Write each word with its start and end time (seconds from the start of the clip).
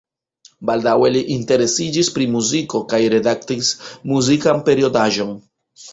Baldaŭe 0.69 1.11
li 1.15 1.21
interesiĝis 1.35 2.09
pri 2.17 2.27
muziko 2.37 2.81
kaj 2.95 3.03
redaktis 3.15 3.73
muzikan 4.15 4.65
periodaĵon. 4.71 5.37